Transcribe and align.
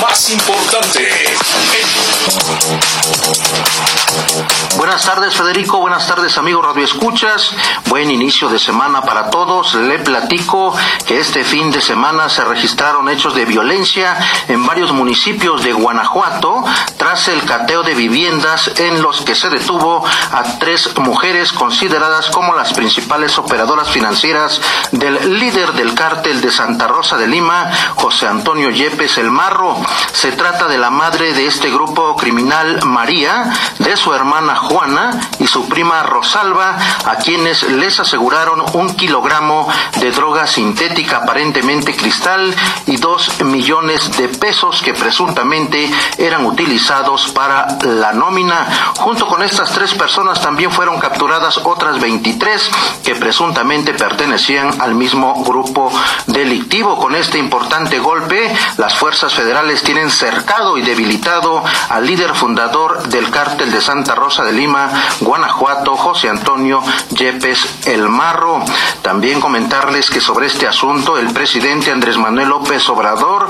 más 0.00 0.30
importante. 0.30 1.08
Buenas 4.76 5.04
tardes 5.04 5.34
Federico, 5.34 5.78
buenas 5.78 6.06
tardes 6.06 6.36
amigos 6.38 6.64
Radio 6.64 6.84
Escuchas, 6.84 7.54
buen 7.86 8.10
inicio 8.10 8.48
de 8.48 8.58
semana 8.58 9.02
para 9.02 9.30
todos. 9.30 9.74
Le 9.74 9.98
platico 9.98 10.74
que 11.06 11.18
este 11.18 11.44
fin 11.44 11.70
de 11.70 11.80
semana 11.80 12.28
se 12.28 12.44
registraron 12.44 13.08
hechos 13.08 13.34
de 13.34 13.44
violencia 13.44 14.16
en 14.48 14.64
varios 14.66 14.92
municipios 14.92 15.62
de 15.62 15.72
Guanajuato 15.72 16.64
el 17.14 17.44
cateo 17.44 17.84
de 17.84 17.94
viviendas 17.94 18.72
en 18.76 19.00
los 19.00 19.20
que 19.20 19.36
se 19.36 19.48
detuvo 19.48 20.04
a 20.32 20.42
tres 20.58 20.98
mujeres 20.98 21.52
consideradas 21.52 22.28
como 22.30 22.54
las 22.54 22.72
principales 22.72 23.38
operadoras 23.38 23.88
financieras 23.88 24.60
del 24.90 25.38
líder 25.38 25.74
del 25.74 25.94
cártel 25.94 26.40
de 26.40 26.50
Santa 26.50 26.88
Rosa 26.88 27.16
de 27.16 27.28
Lima, 27.28 27.70
José 27.94 28.26
Antonio 28.26 28.68
Yepes 28.70 29.16
El 29.18 29.30
Marro. 29.30 29.76
Se 30.12 30.32
trata 30.32 30.66
de 30.66 30.76
la 30.76 30.90
madre 30.90 31.32
de 31.34 31.46
este 31.46 31.70
grupo 31.70 32.16
criminal, 32.16 32.84
María, 32.84 33.52
de 33.78 33.96
su 33.96 34.12
hermana 34.12 34.56
Juana 34.56 35.20
y 35.38 35.46
su 35.46 35.68
prima 35.68 36.02
Rosalba, 36.02 36.76
a 37.04 37.14
quienes 37.16 37.62
les 37.62 38.00
aseguraron 38.00 38.60
un 38.72 38.92
kilogramo 38.96 39.68
de 40.00 40.10
droga 40.10 40.48
sintética 40.48 41.18
aparentemente 41.18 41.94
cristal 41.94 42.52
y 42.86 42.96
dos 42.96 43.40
millones 43.44 44.16
de 44.16 44.28
pesos 44.28 44.82
que 44.82 44.94
presuntamente 44.94 45.88
eran 46.18 46.44
utilizados 46.44 47.03
para 47.34 47.78
la 47.82 48.12
nómina. 48.12 48.66
Junto 48.96 49.26
con 49.26 49.42
estas 49.42 49.72
tres 49.72 49.92
personas 49.94 50.40
también 50.40 50.70
fueron 50.70 50.98
capturadas 50.98 51.58
otras 51.58 52.00
23 52.00 52.70
que 53.04 53.14
presuntamente 53.14 53.92
pertenecían 53.92 54.80
al 54.80 54.94
mismo 54.94 55.44
grupo 55.44 55.92
delictivo. 56.26 56.96
Con 56.96 57.14
este 57.14 57.38
importante 57.38 57.98
golpe, 57.98 58.54
las 58.78 58.96
fuerzas 58.96 59.34
federales 59.34 59.82
tienen 59.82 60.10
cercado 60.10 60.78
y 60.78 60.82
debilitado 60.82 61.62
al 61.90 62.06
líder 62.06 62.34
fundador 62.34 63.06
del 63.08 63.30
cártel 63.30 63.70
de 63.70 63.80
Santa 63.80 64.14
Rosa 64.14 64.44
de 64.44 64.52
Lima, 64.52 64.90
Guanajuato, 65.20 65.96
José 65.96 66.30
Antonio 66.30 66.82
Yepes 67.10 67.86
El 67.86 68.08
Marro. 68.08 68.64
También 69.02 69.40
comentarles 69.40 70.08
que 70.08 70.20
sobre 70.20 70.46
este 70.46 70.66
asunto 70.66 71.18
el 71.18 71.32
presidente 71.32 71.90
Andrés 71.90 72.16
Manuel 72.16 72.48
López 72.48 72.88
Obrador 72.88 73.46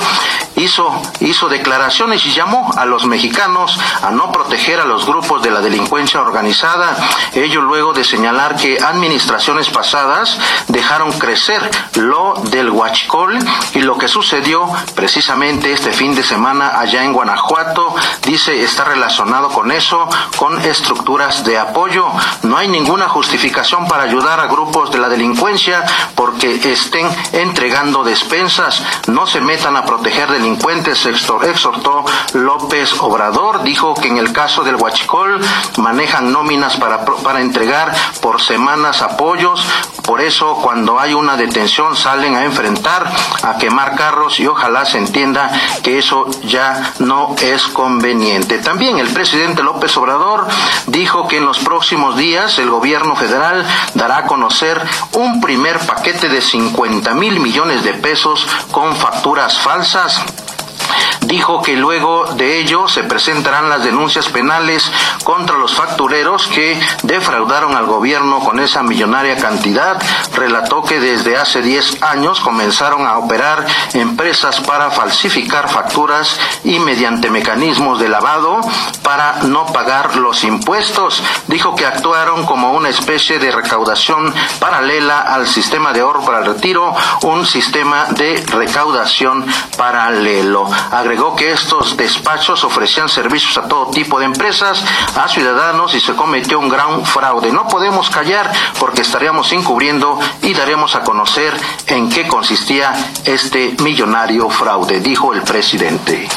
hizo, 0.56 0.90
hizo 1.20 1.48
declaraciones 1.48 2.24
y 2.26 2.32
llamó 2.32 2.72
a 2.76 2.84
los 2.84 3.06
mexicanos 3.06 3.78
a 4.02 4.10
no 4.10 4.32
proteger 4.32 4.80
a 4.80 4.84
los 4.84 5.06
grupos 5.06 5.42
de 5.42 5.50
la 5.50 5.60
delincuencia 5.60 6.20
organizada. 6.20 6.96
Ello 7.34 7.62
luego 7.62 7.92
de 7.92 8.04
señalar 8.04 8.56
que 8.56 8.78
administraciones 8.80 9.68
pasadas 9.70 10.38
dejaron 10.68 11.12
crecer 11.12 11.70
lo 11.94 12.34
del 12.50 12.70
huachicol 12.70 13.38
y 13.74 13.80
lo 13.80 13.98
que 13.98 14.08
sucedió 14.08 14.68
precisamente 14.94 15.72
este 15.72 15.92
fin 15.92 16.14
de 16.14 16.22
semana 16.22 16.78
allá 16.78 17.04
en 17.04 17.12
Guanajuato, 17.12 17.94
dice, 18.24 18.62
está 18.62 18.84
relacionado 18.84 19.48
con 19.48 19.70
eso, 19.72 20.08
con 20.36 20.60
estructuras 20.62 21.44
de 21.44 21.58
apoyo. 21.58 22.06
No 22.42 22.56
hay 22.56 22.68
ninguna 22.68 23.08
justificación 23.08 23.86
para 23.88 24.04
ayudar 24.04 24.40
a 24.40 24.46
grupos 24.46 24.90
de 24.90 24.98
la 24.98 25.08
delincuencia 25.08 25.84
porque 26.14 26.72
estén 26.72 27.08
entregando 27.32 28.04
despensas. 28.04 28.82
No 29.06 29.26
se 29.26 29.40
metan 29.40 29.76
a 29.76 29.84
proteger 29.84 30.30
delincuentes, 30.44 31.06
exhortó 31.06 32.04
López 32.34 32.94
Obrador. 33.00 33.62
Dijo 33.62 33.94
que 33.94 34.08
en 34.08 34.18
el 34.18 34.32
caso 34.32 34.62
del 34.62 34.76
Huachicol 34.76 35.40
manejan 35.78 36.32
nóminas 36.32 36.76
para, 36.76 37.04
para 37.04 37.40
entregar 37.40 37.94
por 38.20 38.42
semanas 38.42 39.00
apoyos. 39.00 39.66
Por 40.04 40.20
eso 40.20 40.56
cuando 40.56 41.00
hay 41.00 41.14
una 41.14 41.36
detención 41.38 41.96
salen 41.96 42.34
a 42.34 42.44
enfrentar, 42.44 43.10
a 43.42 43.56
quemar 43.56 43.96
carros 43.96 44.38
y 44.38 44.46
ojalá 44.46 44.84
se 44.84 44.98
entienda 44.98 45.50
que 45.82 45.98
eso 45.98 46.26
ya 46.42 46.92
no 46.98 47.34
es 47.40 47.62
conveniente. 47.68 48.58
También 48.58 48.98
el 48.98 49.08
presidente 49.08 49.62
López 49.62 49.96
Obrador 49.96 50.46
dijo 50.88 51.26
que 51.26 51.38
en 51.38 51.46
los 51.46 51.58
próximos 51.58 52.18
días 52.18 52.58
el 52.58 52.68
gobierno 52.68 53.16
federal 53.16 53.66
dará 53.94 54.18
a 54.18 54.26
conocer 54.26 54.82
un 55.12 55.40
primer 55.40 55.78
paquete 55.86 56.28
de 56.28 56.42
50 56.42 57.14
mil 57.14 57.40
millones 57.40 57.82
de 57.82 57.94
pesos 57.94 58.46
con 58.72 58.94
facturas 58.96 59.58
falsas 59.58 60.22
dijo 61.34 61.62
que 61.62 61.74
luego 61.74 62.26
de 62.36 62.60
ello 62.60 62.86
se 62.86 63.02
presentarán 63.02 63.68
las 63.68 63.82
denuncias 63.82 64.28
penales 64.28 64.88
contra 65.24 65.58
los 65.58 65.74
factureros 65.74 66.46
que 66.46 66.80
defraudaron 67.02 67.74
al 67.74 67.86
gobierno 67.86 68.38
con 68.38 68.60
esa 68.60 68.84
millonaria 68.84 69.36
cantidad. 69.36 70.00
Relató 70.32 70.84
que 70.84 71.00
desde 71.00 71.36
hace 71.36 71.60
10 71.60 72.02
años 72.04 72.38
comenzaron 72.38 73.04
a 73.04 73.18
operar 73.18 73.66
empresas 73.94 74.60
para 74.60 74.92
falsificar 74.92 75.68
facturas 75.68 76.38
y 76.62 76.78
mediante 76.78 77.30
mecanismos 77.30 77.98
de 77.98 78.08
lavado 78.08 78.60
para 79.02 79.42
no 79.42 79.66
pagar 79.66 80.14
los 80.14 80.44
impuestos. 80.44 81.20
Dijo 81.48 81.74
que 81.74 81.84
actuaron 81.84 82.46
como 82.46 82.74
una 82.74 82.90
especie 82.90 83.40
de 83.40 83.50
recaudación 83.50 84.32
paralela 84.60 85.18
al 85.18 85.48
sistema 85.48 85.92
de 85.92 86.00
ahorro 86.00 86.24
para 86.24 86.38
el 86.38 86.46
retiro, 86.46 86.94
un 87.22 87.44
sistema 87.44 88.06
de 88.10 88.40
recaudación 88.52 89.44
paralelo. 89.76 90.70
Agregó 90.92 91.23
que 91.32 91.52
estos 91.52 91.96
despachos 91.96 92.62
ofrecían 92.64 93.08
servicios 93.08 93.56
a 93.56 93.66
todo 93.66 93.90
tipo 93.90 94.18
de 94.18 94.26
empresas, 94.26 94.84
a 95.16 95.26
ciudadanos 95.28 95.94
y 95.94 96.00
se 96.00 96.14
cometió 96.14 96.58
un 96.58 96.68
gran 96.68 97.04
fraude. 97.06 97.50
No 97.50 97.66
podemos 97.66 98.10
callar 98.10 98.52
porque 98.78 99.00
estaríamos 99.00 99.50
encubriendo 99.52 100.18
y 100.42 100.52
daremos 100.52 100.94
a 100.94 101.02
conocer 101.02 101.54
en 101.86 102.10
qué 102.10 102.28
consistía 102.28 102.92
este 103.24 103.74
millonario 103.82 104.50
fraude, 104.50 105.00
dijo 105.00 105.32
el 105.32 105.42
presidente. 105.42 106.28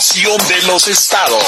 De 0.00 0.62
los 0.66 0.88
estados. 0.88 1.42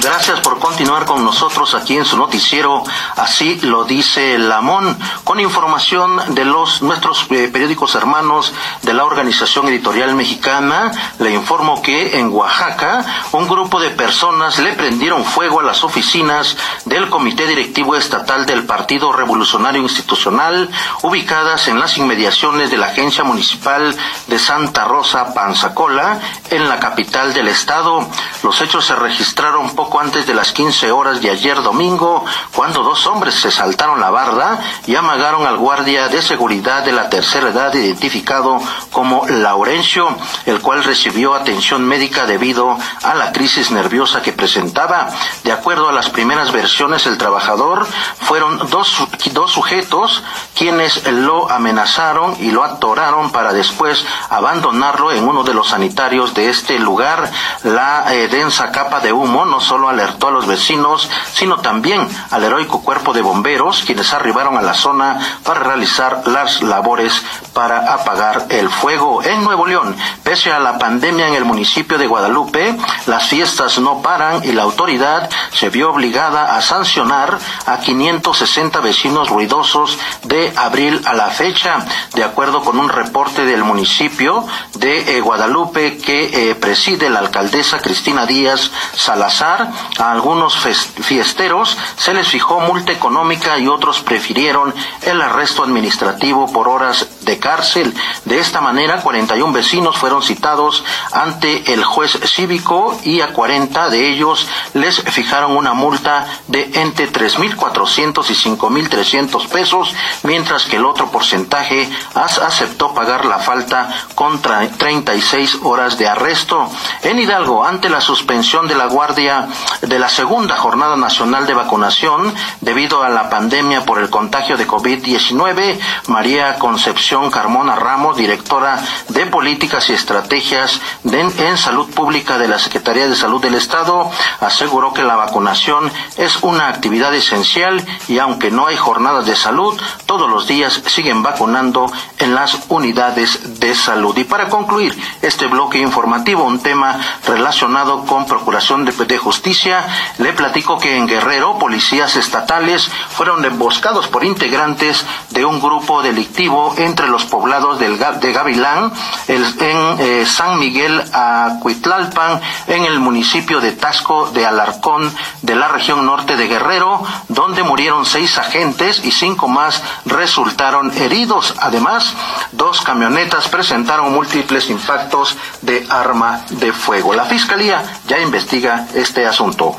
Gracias 0.00 0.40
por 0.40 0.58
continuar 0.58 1.04
con 1.04 1.24
nosotros 1.24 1.74
aquí 1.74 1.96
en 1.96 2.04
su 2.04 2.16
noticiero. 2.16 2.82
Así 3.14 3.60
lo 3.62 3.84
dice 3.84 4.36
Lamón, 4.36 4.98
con 5.22 5.38
información 5.38 6.34
de 6.34 6.44
los 6.44 6.82
nuestros 6.82 7.26
eh, 7.30 7.48
periódicos 7.52 7.94
hermanos 7.94 8.52
de 8.82 8.94
la 8.94 9.04
Organización 9.04 9.68
Editorial 9.68 10.16
Mexicana. 10.16 10.90
Le 11.20 11.30
informo 11.30 11.82
que 11.82 12.18
en 12.18 12.32
Oaxaca 12.32 13.04
un 13.30 13.46
grupo 13.46 13.78
de 13.80 13.90
personas 13.90 14.58
le 14.58 14.72
prendieron 14.72 15.24
fuego 15.24 15.60
a 15.60 15.64
las 15.64 15.84
oficinas 15.84 16.56
del 16.84 17.10
Comité 17.10 17.46
Directivo 17.46 17.94
Estatal 17.94 18.44
del 18.44 18.64
Partido 18.66 19.12
Revolucionario 19.12 19.82
Institucional, 19.82 20.68
ubicadas 21.02 21.68
en 21.68 21.78
las 21.78 21.96
inmediaciones 21.96 22.72
de 22.72 22.76
la 22.76 22.86
Agencia 22.86 23.22
Municipal 23.22 23.96
de 24.26 24.38
Santa 24.38 24.84
Rosa 24.84 25.32
Panzacola, 25.34 26.07
en 26.50 26.68
la 26.68 26.78
capital 26.78 27.34
del 27.34 27.48
estado. 27.48 28.06
Los 28.42 28.60
hechos 28.60 28.86
se 28.86 28.94
registraron 28.94 29.74
poco 29.74 30.00
antes 30.00 30.26
de 30.26 30.34
las 30.34 30.52
15 30.52 30.92
horas 30.92 31.20
de 31.20 31.30
ayer 31.30 31.60
domingo, 31.62 32.24
cuando 32.54 32.82
dos 32.82 33.06
hombres 33.06 33.34
se 33.34 33.50
saltaron 33.50 34.00
la 34.00 34.10
barda 34.10 34.60
y 34.86 34.94
amagaron 34.94 35.46
al 35.46 35.56
guardia 35.56 36.08
de 36.08 36.22
seguridad 36.22 36.84
de 36.84 36.92
la 36.92 37.10
tercera 37.10 37.48
edad 37.48 37.74
identificado 37.74 38.60
como 38.92 39.26
Laurencio, 39.26 40.08
el 40.46 40.60
cual 40.60 40.84
recibió 40.84 41.34
atención 41.34 41.84
médica 41.84 42.26
debido 42.26 42.78
a 43.02 43.14
la 43.14 43.32
crisis 43.32 43.70
nerviosa 43.70 44.22
que 44.22 44.32
presentaba. 44.32 45.08
De 45.44 45.52
acuerdo 45.52 45.88
a 45.88 45.92
las 45.92 46.10
primeras 46.10 46.52
versiones, 46.52 47.06
el 47.06 47.18
trabajador 47.18 47.86
fueron 48.20 48.58
dos, 48.70 48.96
dos 49.32 49.50
sujetos 49.50 50.22
quienes 50.54 51.06
lo 51.10 51.50
amenazaron 51.50 52.36
y 52.40 52.50
lo 52.50 52.64
atoraron 52.64 53.30
para 53.30 53.52
después 53.52 54.04
abandonarlo 54.30 55.12
en 55.12 55.26
uno 55.26 55.42
de 55.42 55.54
los 55.54 55.68
sanitarios 55.68 55.97
de 55.98 56.48
este 56.48 56.78
lugar. 56.78 57.28
La 57.64 58.14
eh, 58.14 58.28
densa 58.28 58.70
capa 58.70 59.00
de 59.00 59.12
humo 59.12 59.44
no 59.44 59.60
solo 59.60 59.88
alertó 59.88 60.28
a 60.28 60.30
los 60.30 60.46
vecinos, 60.46 61.10
sino 61.34 61.58
también 61.58 62.08
al 62.30 62.44
heroico 62.44 62.82
cuerpo 62.82 63.12
de 63.12 63.20
bomberos, 63.20 63.82
quienes 63.84 64.12
arribaron 64.12 64.56
a 64.56 64.62
la 64.62 64.74
zona 64.74 65.18
para 65.42 65.58
realizar 65.58 66.22
las 66.26 66.62
labores 66.62 67.20
para 67.52 67.92
apagar 67.92 68.46
el 68.50 68.70
fuego. 68.70 69.24
En 69.24 69.42
Nuevo 69.42 69.66
León, 69.66 69.96
pese 70.22 70.52
a 70.52 70.60
la 70.60 70.78
pandemia 70.78 71.26
en 71.26 71.34
el 71.34 71.44
municipio 71.44 71.98
de 71.98 72.06
Guadalupe, 72.06 72.76
las 73.06 73.26
fiestas 73.26 73.80
no 73.80 74.00
paran 74.00 74.44
y 74.44 74.52
la 74.52 74.62
autoridad 74.62 75.28
se 75.52 75.68
vio 75.68 75.90
obligada 75.90 76.56
a 76.56 76.62
sancionar 76.62 77.38
a 77.66 77.80
560 77.80 78.78
vecinos 78.80 79.30
ruidosos 79.30 79.98
de 80.22 80.52
abril 80.56 81.02
a 81.06 81.14
la 81.14 81.26
fecha, 81.30 81.84
de 82.14 82.22
acuerdo 82.22 82.62
con 82.62 82.78
un 82.78 82.88
reporte 82.88 83.44
del 83.44 83.64
municipio 83.64 84.46
de 84.74 85.16
eh, 85.16 85.20
Guadalupe 85.20 85.87
que 85.96 86.50
eh, 86.50 86.54
preside 86.54 87.08
la 87.08 87.20
alcaldesa 87.20 87.80
Cristina 87.80 88.26
Díaz 88.26 88.70
Salazar. 88.94 89.70
A 89.98 90.12
algunos 90.12 90.56
fiesteros 90.56 91.76
se 91.96 92.14
les 92.14 92.28
fijó 92.28 92.60
multa 92.60 92.92
económica 92.92 93.58
y 93.58 93.68
otros 93.68 94.00
prefirieron 94.00 94.74
el 95.02 95.20
arresto 95.20 95.64
administrativo 95.64 96.52
por 96.52 96.68
horas 96.68 97.08
de 97.22 97.38
cárcel. 97.38 97.94
De 98.24 98.38
esta 98.38 98.60
manera, 98.60 99.00
41 99.00 99.52
vecinos 99.52 99.96
fueron 99.96 100.22
citados 100.22 100.84
ante 101.12 101.72
el 101.72 101.84
juez 101.84 102.18
cívico 102.24 102.98
y 103.04 103.20
a 103.20 103.32
40 103.32 103.90
de 103.90 104.10
ellos 104.10 104.46
les 104.74 105.00
fijaron 105.02 105.56
una 105.56 105.72
multa 105.72 106.26
de 106.48 106.70
entre 106.74 107.10
3.400 107.10 108.30
y 108.30 108.34
5.300 108.34 109.48
pesos, 109.48 109.94
mientras 110.22 110.64
que 110.64 110.76
el 110.76 110.84
otro 110.84 111.10
porcentaje 111.10 111.88
aceptó 112.14 112.94
pagar 112.94 113.24
la 113.24 113.38
falta 113.38 113.88
contra 114.14 114.68
36 114.68 115.58
horas 115.62 115.77
de 115.78 116.08
arresto. 116.08 116.68
En 117.02 117.20
Hidalgo, 117.20 117.64
ante 117.64 117.88
la 117.88 118.00
suspensión 118.00 118.66
de 118.66 118.74
la 118.74 118.86
guardia 118.86 119.46
de 119.80 119.98
la 120.00 120.08
segunda 120.08 120.56
jornada 120.56 120.96
nacional 120.96 121.46
de 121.46 121.54
vacunación 121.54 122.34
debido 122.60 123.04
a 123.04 123.08
la 123.08 123.30
pandemia 123.30 123.84
por 123.84 124.00
el 124.00 124.10
contagio 124.10 124.56
de 124.56 124.66
COVID-19, 124.66 125.78
María 126.08 126.58
Concepción 126.58 127.30
Carmona 127.30 127.76
Ramos, 127.76 128.16
directora 128.16 128.80
de 129.08 129.26
Políticas 129.26 129.88
y 129.90 129.92
Estrategias 129.92 130.80
en 131.04 131.56
Salud 131.56 131.88
Pública 131.90 132.38
de 132.38 132.48
la 132.48 132.58
Secretaría 132.58 133.06
de 133.06 133.14
Salud 133.14 133.40
del 133.40 133.54
Estado, 133.54 134.10
aseguró 134.40 134.92
que 134.92 135.04
la 135.04 135.14
vacunación 135.14 135.92
es 136.16 136.42
una 136.42 136.68
actividad 136.68 137.14
esencial 137.14 137.84
y 138.08 138.18
aunque 138.18 138.50
no 138.50 138.66
hay 138.66 138.76
jornadas 138.76 139.26
de 139.26 139.36
salud, 139.36 139.80
todos 140.06 140.28
los 140.28 140.48
días 140.48 140.82
siguen 140.86 141.22
vacunando 141.22 141.90
en 142.18 142.34
las 142.34 142.58
unidades 142.68 143.60
de 143.60 143.76
salud. 143.76 144.16
Y 144.18 144.24
para 144.24 144.48
concluir 144.48 144.98
este 145.22 145.46
bloque 145.68 145.80
informativo, 145.80 146.44
un 146.44 146.60
tema 146.60 146.98
relacionado 147.26 148.06
con 148.06 148.24
Procuración 148.24 148.86
de, 148.86 149.18
Justicia, 149.18 149.86
le 150.16 150.32
platico 150.32 150.78
que 150.78 150.96
en 150.96 151.06
Guerrero, 151.06 151.58
policías 151.58 152.16
estatales 152.16 152.90
fueron 153.10 153.44
emboscados 153.44 154.08
por 154.08 154.24
integrantes 154.24 155.04
de 155.28 155.44
un 155.44 155.60
grupo 155.60 156.02
delictivo 156.02 156.74
entre 156.78 157.08
los 157.08 157.26
poblados 157.26 157.78
del, 157.78 157.98
de 157.98 158.32
Gavilán, 158.32 158.92
en 159.26 159.44
eh, 159.58 160.24
San 160.26 160.58
Miguel 160.58 161.02
Acuitlalpan, 161.12 162.40
en 162.66 162.84
el 162.86 162.98
municipio 162.98 163.60
de 163.60 163.72
Tasco 163.72 164.30
de 164.30 164.46
Alarcón 164.46 165.12
de 165.42 165.54
la 165.54 165.68
región 165.68 166.06
norte 166.06 166.36
de 166.36 166.48
Guerrero, 166.48 167.02
donde 167.28 167.62
murieron 167.62 168.06
seis 168.06 168.38
agentes 168.38 169.04
y 169.04 169.10
cinco 169.10 169.48
más 169.48 169.82
resultaron 170.06 170.96
heridos. 170.96 171.54
Además, 171.60 172.14
dos 172.52 172.80
camionetas 172.80 173.48
presentaron 173.48 174.14
múltiples 174.14 174.70
impactos 174.70 175.36
de 175.62 175.86
arma 175.88 176.44
de 176.50 176.72
fuego. 176.72 177.14
La 177.14 177.24
Fiscalía 177.24 177.82
ya 178.06 178.18
investiga 178.18 178.86
este 178.94 179.26
asunto. 179.26 179.76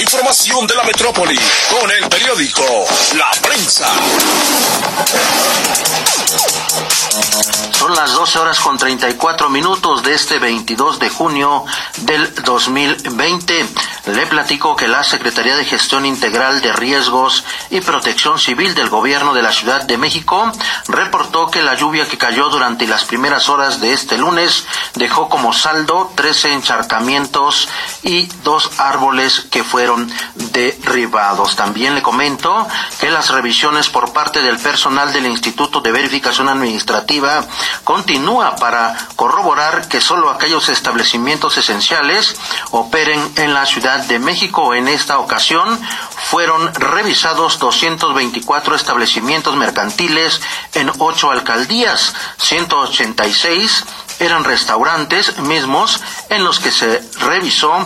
Información 0.00 0.66
de 0.66 0.74
la 0.74 0.84
metrópoli 0.84 1.38
con 1.70 1.90
el 1.90 2.08
periódico 2.08 2.62
La 3.16 3.30
Prensa. 3.40 3.88
Son 7.72 7.94
las 7.94 8.12
12 8.12 8.38
horas 8.38 8.60
con 8.60 8.78
34 8.78 9.48
minutos 9.50 10.02
de 10.02 10.14
este 10.14 10.38
22 10.38 10.98
de 10.98 11.08
junio 11.08 11.64
del 11.98 12.34
2020. 12.44 13.66
Le 14.06 14.26
platico 14.26 14.76
que 14.76 14.86
la 14.86 15.02
Secretaría 15.02 15.56
de 15.56 15.64
Gestión 15.64 16.04
Integral 16.04 16.60
de 16.60 16.74
Riesgos 16.74 17.42
y 17.70 17.80
Protección 17.80 18.38
Civil 18.38 18.74
del 18.74 18.90
Gobierno 18.90 19.32
de 19.32 19.40
la 19.40 19.50
Ciudad 19.50 19.82
de 19.84 19.96
México 19.96 20.52
reportó 20.88 21.50
que 21.50 21.62
la 21.62 21.74
lluvia 21.74 22.06
que 22.06 22.18
cayó 22.18 22.50
durante 22.50 22.86
las 22.86 23.06
primeras 23.06 23.48
horas 23.48 23.80
de 23.80 23.94
este 23.94 24.18
lunes 24.18 24.66
dejó 24.94 25.30
como 25.30 25.54
saldo 25.54 26.12
13 26.16 26.52
encharcamientos 26.52 27.66
y 28.02 28.26
dos 28.42 28.78
árboles 28.78 29.46
que 29.50 29.64
fueron 29.64 30.12
derribados. 30.34 31.56
También 31.56 31.94
le 31.94 32.02
comento 32.02 32.68
que 33.00 33.10
las 33.10 33.30
revisiones 33.30 33.88
por 33.88 34.12
parte 34.12 34.42
del 34.42 34.58
personal 34.58 35.14
del 35.14 35.24
Instituto 35.24 35.80
de 35.80 35.92
Verificación 35.92 36.50
Administrativa 36.50 37.46
continúa 37.84 38.54
para 38.56 38.98
corroborar 39.16 39.88
que 39.88 40.02
solo 40.02 40.28
aquellos 40.28 40.68
establecimientos 40.68 41.56
esenciales 41.56 42.36
operen 42.70 43.32
en 43.36 43.54
la 43.54 43.64
Ciudad 43.64 43.93
de 43.98 44.18
México. 44.18 44.74
En 44.74 44.88
esta 44.88 45.18
ocasión 45.18 45.78
fueron 46.30 46.72
revisados 46.74 47.58
224 47.58 48.74
establecimientos 48.74 49.56
mercantiles 49.56 50.40
en 50.74 50.90
ocho 50.98 51.30
alcaldías, 51.30 52.14
186 52.38 53.84
eran 54.20 54.44
restaurantes 54.44 55.38
mismos 55.38 56.00
en 56.28 56.44
los 56.44 56.60
que 56.60 56.70
se 56.70 57.02
revisó 57.18 57.84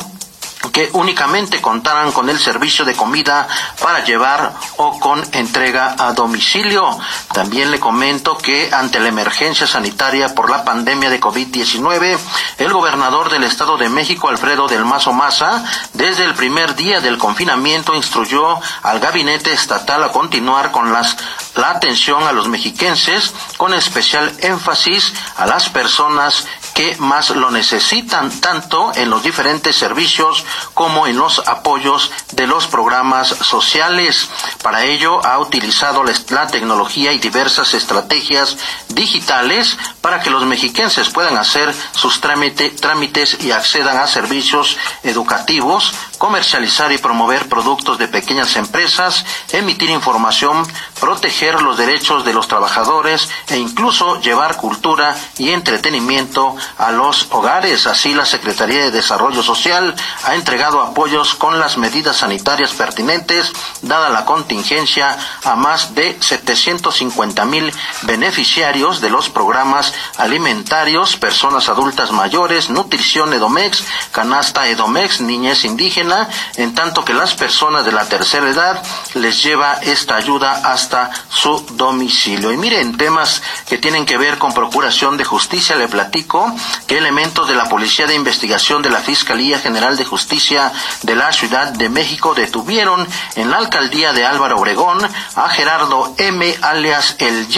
que 0.72 0.90
únicamente 0.92 1.60
contaran 1.60 2.12
con 2.12 2.28
el 2.28 2.38
servicio 2.38 2.84
de 2.84 2.94
comida 2.94 3.48
para 3.80 4.04
llevar 4.04 4.52
o 4.76 4.98
con 4.98 5.24
entrega 5.32 5.96
a 5.98 6.12
domicilio. 6.12 6.98
También 7.32 7.70
le 7.70 7.80
comento 7.80 8.36
que 8.36 8.70
ante 8.72 9.00
la 9.00 9.08
emergencia 9.08 9.66
sanitaria 9.66 10.34
por 10.34 10.50
la 10.50 10.64
pandemia 10.64 11.10
de 11.10 11.20
COVID-19, 11.20 12.18
el 12.58 12.72
gobernador 12.72 13.30
del 13.30 13.44
Estado 13.44 13.76
de 13.76 13.88
México, 13.88 14.28
Alfredo 14.28 14.68
del 14.68 14.84
Mazo 14.84 15.12
Maza, 15.12 15.64
desde 15.94 16.24
el 16.24 16.34
primer 16.34 16.74
día 16.74 17.00
del 17.00 17.18
confinamiento 17.18 17.94
instruyó 17.94 18.58
al 18.82 19.00
gabinete 19.00 19.52
estatal 19.52 20.02
a 20.04 20.12
continuar 20.12 20.70
con 20.70 20.92
las, 20.92 21.16
la 21.54 21.70
atención 21.70 22.22
a 22.24 22.32
los 22.32 22.48
mexiquenses, 22.48 23.32
con 23.56 23.74
especial 23.74 24.32
énfasis 24.40 25.12
a 25.36 25.46
las 25.46 25.68
personas 25.68 26.46
que 26.78 26.94
más 26.98 27.30
lo 27.30 27.50
necesitan, 27.50 28.30
tanto 28.40 28.92
en 28.94 29.10
los 29.10 29.25
diferentes 29.25 29.75
servicios 29.75 30.44
como 30.75 31.08
en 31.08 31.16
los 31.16 31.40
apoyos 31.48 32.12
de 32.34 32.46
los 32.46 32.69
programas 32.69 33.26
sociales. 33.26 34.28
Para 34.62 34.84
ello 34.84 35.20
ha 35.26 35.40
utilizado 35.40 36.04
la 36.04 36.46
tecnología 36.46 37.12
y 37.12 37.19
diversas 37.19 37.75
estrategias 37.75 38.56
digitales 38.90 39.76
para 40.00 40.20
que 40.20 40.30
los 40.30 40.46
mexiquenses 40.46 41.08
puedan 41.08 41.36
hacer 41.36 41.75
sus 41.96 42.20
trámites 42.20 43.38
y 43.40 43.50
accedan 43.50 43.98
a 43.98 44.06
servicios 44.06 44.76
educativos, 45.02 45.92
comercializar 46.18 46.92
y 46.92 46.98
promover 46.98 47.48
productos 47.48 47.96
de 47.96 48.08
pequeñas 48.08 48.56
empresas, 48.56 49.24
emitir 49.52 49.90
información, 49.90 50.66
proteger 51.00 51.62
los 51.62 51.78
derechos 51.78 52.24
de 52.24 52.34
los 52.34 52.48
trabajadores 52.48 53.28
e 53.48 53.56
incluso 53.56 54.20
llevar 54.20 54.56
cultura 54.56 55.16
y 55.38 55.50
entretenimiento 55.50 56.56
a 56.76 56.90
los 56.90 57.28
hogares. 57.30 57.86
Así, 57.86 58.14
la 58.14 58.26
Secretaría 58.26 58.80
de 58.80 58.90
Desarrollo 58.90 59.42
Social 59.42 59.94
ha 60.24 60.34
entregado 60.34 60.82
apoyos 60.82 61.34
con 61.34 61.58
las 61.60 61.78
medidas 61.78 62.16
sanitarias 62.16 62.72
pertinentes, 62.72 63.52
dada 63.82 64.08
la 64.10 64.24
contingencia, 64.24 65.16
a 65.44 65.54
más 65.54 65.94
de 65.94 66.16
750 66.20 67.44
mil 67.44 67.72
beneficiarios 68.02 69.00
de 69.00 69.10
los 69.10 69.30
programas 69.30 69.92
alimentarios, 70.16 71.16
personas 71.16 71.68
adultas 71.68 72.10
mayores, 72.10 72.70
nutrición 72.70 73.32
Edomex, 73.32 73.84
canasta 74.10 74.66
Edomex, 74.68 75.20
niñez 75.20 75.64
indígena, 75.64 76.07
en 76.56 76.74
tanto 76.74 77.04
que 77.04 77.14
las 77.14 77.34
personas 77.34 77.84
de 77.84 77.92
la 77.92 78.04
tercera 78.06 78.48
edad 78.48 78.82
les 79.14 79.42
lleva 79.42 79.74
esta 79.82 80.16
ayuda 80.16 80.60
hasta 80.64 81.10
su 81.28 81.64
domicilio. 81.72 82.52
Y 82.52 82.56
miren, 82.56 82.96
temas 82.96 83.42
que 83.66 83.78
tienen 83.78 84.06
que 84.06 84.18
ver 84.18 84.38
con 84.38 84.52
procuración 84.52 85.16
de 85.16 85.24
justicia, 85.24 85.76
le 85.76 85.88
platico 85.88 86.52
que 86.86 86.98
elementos 86.98 87.48
de 87.48 87.54
la 87.54 87.68
Policía 87.68 88.06
de 88.06 88.14
Investigación 88.14 88.82
de 88.82 88.90
la 88.90 89.00
Fiscalía 89.00 89.58
General 89.58 89.96
de 89.96 90.04
Justicia 90.04 90.72
de 91.02 91.14
la 91.14 91.32
Ciudad 91.32 91.68
de 91.68 91.88
México 91.88 92.34
detuvieron 92.34 93.06
en 93.36 93.50
la 93.50 93.58
alcaldía 93.58 94.12
de 94.12 94.24
Álvaro 94.24 94.58
Obregón 94.58 94.98
a 95.34 95.48
Gerardo 95.48 96.14
M. 96.18 96.56
alias 96.62 97.16
el, 97.18 97.48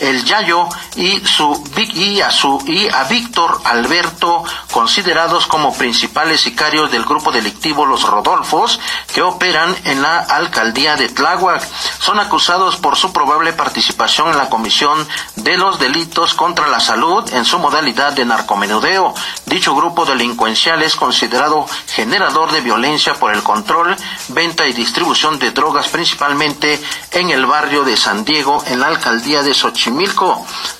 el 0.00 0.24
Yayo 0.24 0.68
y, 0.96 1.20
su, 1.26 1.62
y, 1.76 2.20
a 2.20 2.30
su, 2.30 2.62
y 2.66 2.88
a 2.88 3.04
Víctor 3.04 3.60
Alberto, 3.64 4.42
considerados 4.72 5.46
como 5.46 5.74
principales 5.74 6.40
sicarios 6.40 6.90
del 6.90 7.04
grupo 7.04 7.30
delictivo 7.30 7.86
Los 7.86 8.02
Rodolfos, 8.02 8.80
que 9.12 9.22
operan 9.22 9.76
en 9.84 10.02
la 10.02 10.20
alcaldía 10.20 10.96
de 10.96 11.08
Tláhuac. 11.08 11.62
Son 11.98 12.18
acusados 12.18 12.76
por 12.76 12.96
su 12.96 13.12
probable 13.12 13.52
participación 13.52 14.30
en 14.30 14.38
la 14.38 14.48
comisión 14.48 15.06
de 15.36 15.56
los 15.58 15.78
delitos 15.78 16.34
contra 16.34 16.68
la 16.68 16.80
salud 16.80 17.30
en 17.32 17.44
su 17.44 17.58
modalidad 17.58 18.12
de 18.12 18.24
narcomenudeo. 18.24 19.14
Dicho 19.46 19.74
grupo 19.74 20.06
delincuencial 20.06 20.82
es 20.82 20.96
considerado 20.96 21.66
generador 21.88 22.52
de 22.52 22.60
violencia 22.60 23.14
por 23.14 23.34
el 23.34 23.42
control, 23.42 23.96
venta 24.28 24.66
y 24.66 24.72
distribución 24.72 25.38
de 25.38 25.50
drogas 25.50 25.88
principalmente 25.88 26.80
en 27.12 27.30
el 27.30 27.46
barrio 27.46 27.84
de 27.84 27.96
San 27.96 28.24
Diego, 28.24 28.62
en 28.66 28.80
la 28.80 28.88
alcaldía 28.88 29.42
de 29.42 29.54
Xochimilco. 29.54 29.89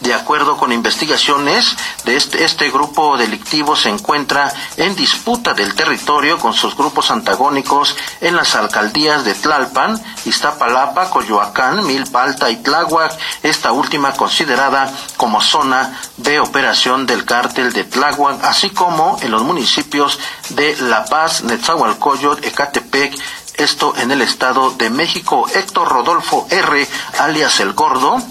De 0.00 0.14
acuerdo 0.14 0.56
con 0.56 0.72
investigaciones 0.72 1.76
de 2.04 2.16
este, 2.16 2.44
este 2.44 2.70
grupo 2.70 3.16
delictivo 3.16 3.76
se 3.76 3.88
encuentra 3.88 4.52
en 4.76 4.94
disputa 4.94 5.52
del 5.52 5.74
territorio 5.74 6.38
con 6.38 6.54
sus 6.54 6.76
grupos 6.76 7.10
antagónicos 7.10 7.96
en 8.20 8.36
las 8.36 8.54
alcaldías 8.54 9.24
de 9.24 9.34
Tlalpan, 9.34 10.02
Iztapalapa, 10.24 11.10
Coyoacán, 11.10 11.86
Milpa 11.86 12.22
Alta 12.22 12.50
y 12.50 12.56
Tláhuac, 12.56 13.12
esta 13.42 13.72
última 13.72 14.12
considerada 14.12 14.90
como 15.16 15.40
zona 15.40 16.00
de 16.16 16.40
operación 16.40 17.06
del 17.06 17.24
cártel 17.24 17.72
de 17.72 17.84
Tláhuac, 17.84 18.42
así 18.44 18.70
como 18.70 19.18
en 19.22 19.30
los 19.30 19.42
municipios 19.42 20.18
de 20.50 20.76
La 20.80 21.04
Paz, 21.04 21.42
Netzahualcoyot, 21.42 22.44
Ecatepec, 22.44 23.14
esto 23.56 23.94
en 23.96 24.10
el 24.10 24.22
Estado 24.22 24.70
de 24.70 24.88
México. 24.88 25.46
Héctor 25.52 25.88
Rodolfo 25.88 26.46
R., 26.50 26.88
alias 27.18 27.60
El 27.60 27.74
Gordo, 27.74 28.22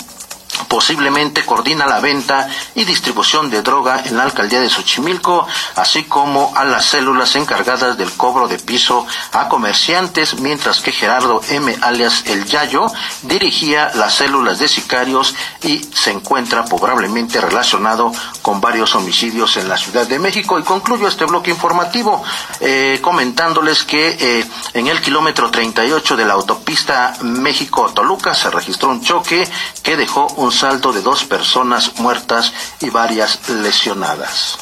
posiblemente 0.69 1.43
coordina 1.45 1.87
la 1.87 1.99
venta 1.99 2.47
y 2.75 2.85
distribución 2.85 3.49
de 3.49 3.61
droga 3.63 4.03
en 4.05 4.15
la 4.15 4.23
alcaldía 4.23 4.61
de 4.61 4.69
Xochimilco, 4.69 5.47
así 5.75 6.03
como 6.03 6.53
a 6.55 6.63
las 6.63 6.85
células 6.85 7.35
encargadas 7.35 7.97
del 7.97 8.11
cobro 8.11 8.47
de 8.47 8.59
piso 8.59 9.05
a 9.33 9.49
comerciantes, 9.49 10.39
mientras 10.39 10.79
que 10.79 10.91
Gerardo 10.91 11.41
M. 11.49 11.75
alias 11.81 12.23
El 12.27 12.45
Yayo 12.45 12.85
dirigía 13.23 13.91
las 13.95 14.13
células 14.13 14.59
de 14.59 14.67
sicarios 14.67 15.35
y 15.63 15.79
se 15.93 16.11
encuentra 16.11 16.63
probablemente 16.65 17.41
relacionado 17.41 18.11
con 18.43 18.61
varios 18.61 18.93
homicidios 18.95 19.57
en 19.57 19.67
la 19.67 19.77
Ciudad 19.77 20.07
de 20.07 20.19
México. 20.19 20.59
Y 20.59 20.63
concluyo 20.63 21.07
este 21.07 21.25
bloque 21.25 21.49
informativo 21.49 22.23
eh, 22.59 22.99
comentándoles 23.01 23.83
que 23.83 24.17
eh, 24.19 24.45
en 24.75 24.87
el 24.87 25.01
kilómetro 25.01 25.49
38 25.49 26.15
de 26.15 26.25
la 26.25 26.33
autopista 26.33 27.15
México-Toluca 27.21 28.35
se 28.35 28.51
registró 28.51 28.89
un 28.89 29.01
choque 29.01 29.47
que 29.81 29.97
dejó 29.97 30.27
un 30.37 30.51
saldo 30.59 30.91
de 30.91 31.01
dos 31.01 31.23
personas 31.23 31.99
muertas 31.99 32.51
y 32.81 32.89
varias 32.89 33.47
lesionadas. 33.47 34.57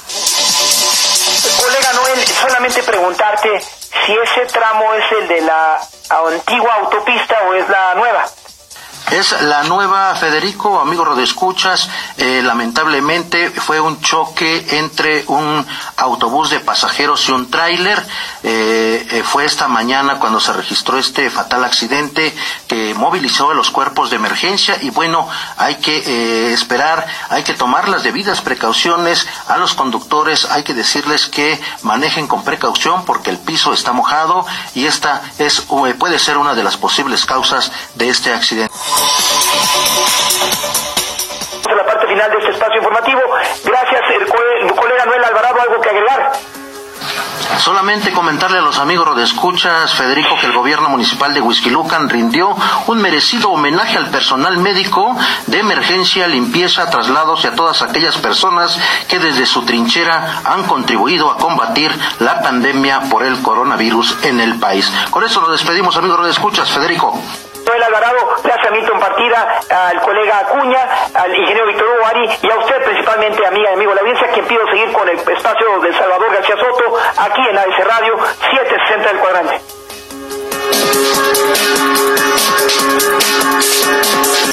Colega 1.60 1.94
Noel, 1.94 2.28
solamente 2.28 2.84
preguntarte 2.84 3.60
si 4.06 4.12
ese 4.14 4.46
tramo 4.54 4.94
es 4.94 5.12
el 5.20 5.28
de 5.28 5.42
la 5.42 5.82
antigua 6.10 6.76
autopista 6.82 7.36
o 7.50 7.54
es 7.56 7.68
la 7.68 7.96
nueva. 7.96 8.30
Es 9.12 9.42
la 9.42 9.64
nueva, 9.64 10.14
Federico, 10.16 10.82
amigo 10.82 11.06
Rodescuchas. 11.06 11.90
Eh, 12.18 12.42
lamentablemente 12.44 13.50
fue 13.52 13.80
un 13.80 14.02
choque 14.02 14.66
entre 14.72 15.24
un 15.28 15.66
autobús 15.96 16.50
de 16.50 16.60
pasajeros 16.60 17.30
y 17.30 17.32
un 17.32 17.50
tráiler. 17.50 18.06
Eh, 18.44 19.08
eh, 19.10 19.24
fue 19.24 19.46
esta 19.46 19.70
mañana 19.70 20.20
cuando 20.20 20.42
se 20.42 20.52
registró 20.52 20.98
este 20.98 21.30
fatal 21.30 21.64
accidente 21.64 22.36
que 22.68 22.94
movilizó 22.96 23.52
a 23.52 23.54
los 23.54 23.72
cuerpos 23.72 24.10
de 24.10 24.18
emergencia 24.18 24.78
y 24.82 24.90
bueno, 24.90 25.28
hay 25.56 25.76
que 25.76 25.98
eh, 25.98 26.54
esperar, 26.54 27.08
hay 27.30 27.44
que 27.44 27.54
tomar 27.54 27.88
las 27.88 28.04
debidas 28.04 28.42
precauciones 28.42 29.26
a 29.48 29.56
los 29.56 29.74
conductores, 29.74 30.46
hay 30.52 30.64
que 30.64 30.74
decirles 30.74 31.28
que 31.28 31.60
manejen 31.82 32.28
con 32.28 32.44
precaución 32.44 33.06
porque 33.06 33.30
el 33.30 33.38
piso 33.38 33.72
está 33.72 33.94
mojado 33.94 34.46
y 34.76 34.86
esta 34.86 35.22
es 35.40 35.62
puede 35.98 36.20
ser 36.20 36.38
una 36.38 36.56
de 36.56 36.64
las 36.64 36.76
posibles 36.76 37.26
causas 37.26 37.72
de 37.96 38.10
este 38.10 38.34
accidente 38.34 38.74
la 41.76 41.86
parte 41.86 42.08
final 42.08 42.32
de 42.32 42.38
este 42.38 42.52
espacio 42.52 42.78
informativo. 42.78 43.22
Gracias, 43.64 44.02
el 44.16 44.26
colega 44.74 45.06
Noel 45.06 45.24
Alvarado, 45.24 45.62
¿algo 45.62 45.82
que 45.82 45.90
agregar? 45.90 46.32
Solamente 47.60 48.12
comentarle 48.12 48.60
a 48.60 48.62
los 48.62 48.78
amigos 48.78 49.16
de 49.16 49.24
escuchas, 49.24 49.94
Federico, 49.94 50.38
que 50.40 50.46
el 50.46 50.54
gobierno 50.54 50.90
municipal 50.90 51.34
de 51.34 51.42
Huizquilucan 51.42 52.10
rindió 52.10 52.56
un 52.88 53.02
merecido 53.02 53.50
homenaje 53.50 53.98
al 53.98 54.10
personal 54.10 54.58
médico 54.58 55.18
de 55.48 55.60
emergencia, 55.60 56.28
limpieza, 56.28 56.90
traslados 56.90 57.44
y 57.44 57.48
a 57.48 57.56
todas 57.56 57.82
aquellas 57.82 58.18
personas 58.18 58.80
que 59.08 59.20
desde 59.20 59.46
su 59.46 59.64
trinchera 59.64 60.42
han 60.46 60.64
contribuido 60.66 61.32
a 61.32 61.38
combatir 61.38 61.92
la 62.20 62.42
pandemia 62.42 63.02
por 63.10 63.24
el 63.24 63.42
coronavirus 63.42 64.18
en 64.24 64.40
el 64.40 64.60
país. 64.60 64.92
Con 65.10 65.24
eso 65.24 65.42
nos 65.42 65.52
despedimos, 65.52 65.98
amigos 65.98 66.26
de 66.26 66.32
escuchas. 66.32 66.70
Federico. 66.70 67.20
Alvarado, 67.88 68.18
gracias 68.44 68.68
a 68.68 68.72
Milton 68.72 69.00
Partida, 69.00 69.62
al 69.70 70.02
colega 70.02 70.40
Acuña, 70.40 70.90
al 71.14 71.34
ingeniero 71.34 71.68
Víctor 71.68 71.88
Hugo 71.88 72.06
Ari 72.06 72.30
y 72.42 72.52
a 72.52 72.58
usted 72.58 72.84
principalmente, 72.84 73.48
amiga 73.48 73.70
y 73.72 73.74
amigo 73.74 73.92
de 73.92 73.96
la 73.96 74.02
audiencia, 74.02 74.28
quien 74.34 74.46
pido 74.46 74.68
seguir 74.68 74.92
con 74.92 75.08
el 75.08 75.18
espacio 75.18 75.80
de 75.80 75.94
Salvador 75.94 76.34
García 76.34 76.56
Soto, 76.58 76.98
aquí 77.18 77.42
en 77.50 77.58
AS 77.58 77.88
Radio 77.88 78.18
760 78.52 79.08
del 79.08 79.20
cuadrante. 79.20 79.62